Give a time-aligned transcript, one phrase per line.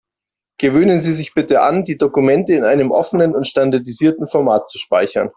[0.57, 5.29] Gewöhnen Sie sich bitte an, die Dokumente in einem offenen und standardisierten Format zu speichern.